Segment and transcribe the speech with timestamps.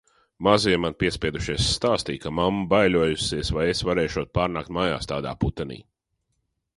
[0.45, 5.79] Mazie man piespiedušies stāstīja, ka mamma baiļojusies, vai es varēšot pārnākt mājās tādā putenī.